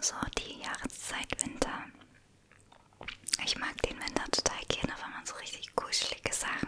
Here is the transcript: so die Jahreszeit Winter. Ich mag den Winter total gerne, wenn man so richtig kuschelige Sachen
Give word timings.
so 0.00 0.14
die 0.38 0.60
Jahreszeit 0.62 1.42
Winter. 1.44 1.84
Ich 3.44 3.58
mag 3.58 3.80
den 3.82 3.98
Winter 4.00 4.24
total 4.30 4.64
gerne, 4.68 4.94
wenn 5.02 5.10
man 5.10 5.26
so 5.26 5.34
richtig 5.36 5.74
kuschelige 5.74 6.32
Sachen 6.32 6.65